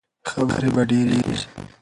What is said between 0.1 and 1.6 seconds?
خبرې به ډېرې شي.